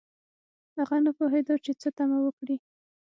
هغه 0.77 0.97
نه 1.05 1.11
پوهیده 1.17 1.55
چې 1.65 1.71
څه 1.81 1.87
تمه 1.97 2.17
وکړي 2.21 2.57